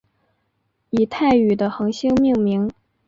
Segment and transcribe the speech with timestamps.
[0.89, 2.71] 以泰语的恒星命名。